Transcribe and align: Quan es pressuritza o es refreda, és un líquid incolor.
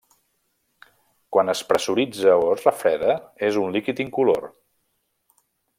Quan 1.35 1.53
es 1.53 1.61
pressuritza 1.73 2.39
o 2.45 2.49
es 2.55 2.65
refreda, 2.69 3.17
és 3.51 3.61
un 3.65 3.77
líquid 3.77 4.03
incolor. 4.09 4.49